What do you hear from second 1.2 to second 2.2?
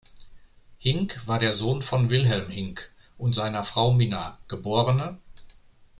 war der Sohn von